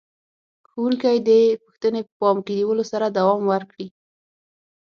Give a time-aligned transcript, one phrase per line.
[0.69, 3.87] ښوونکي دې پوښتنې په پام کې نیولو سره دوام ورکړي.